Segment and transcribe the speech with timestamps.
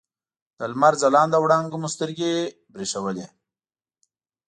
[0.57, 2.31] د لمر ځلانده وړانګو مو سترګې
[2.73, 3.25] برېښولې.